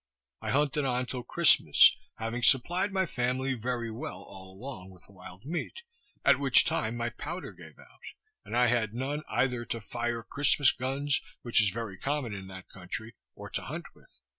[0.41, 5.45] I hunted on till Christmass, having supplied my family very well all along with wild
[5.45, 5.83] meat,
[6.25, 8.01] at which time my powder gave out;
[8.43, 12.67] and I had none either to fire Christmass guns, which is very common in that
[12.67, 14.21] country, or to hunt with.